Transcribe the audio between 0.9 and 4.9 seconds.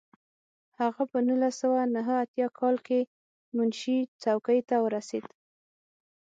په نولس سوه نهه اتیا کال کې منشي څوکۍ ته